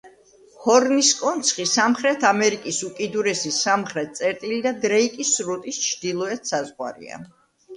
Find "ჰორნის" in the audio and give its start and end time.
0.61-1.09